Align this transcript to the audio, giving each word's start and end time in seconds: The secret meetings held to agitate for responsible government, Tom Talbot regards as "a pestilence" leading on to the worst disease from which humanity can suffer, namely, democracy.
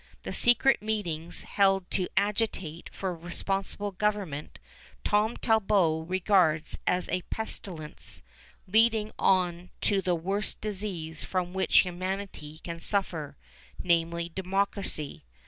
The 0.23 0.33
secret 0.33 0.81
meetings 0.81 1.43
held 1.43 1.87
to 1.91 2.07
agitate 2.17 2.89
for 2.91 3.15
responsible 3.15 3.91
government, 3.91 4.57
Tom 5.03 5.37
Talbot 5.37 6.09
regards 6.09 6.79
as 6.87 7.07
"a 7.09 7.21
pestilence" 7.29 8.23
leading 8.67 9.11
on 9.19 9.69
to 9.81 10.01
the 10.01 10.15
worst 10.15 10.59
disease 10.59 11.23
from 11.23 11.53
which 11.53 11.81
humanity 11.81 12.57
can 12.63 12.79
suffer, 12.79 13.37
namely, 13.77 14.29
democracy. 14.33 15.23